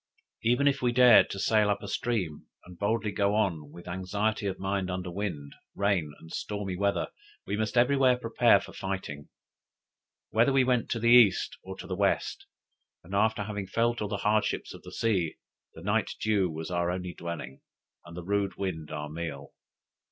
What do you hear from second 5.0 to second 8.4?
wind, rain, and stormy weather, we must everywhere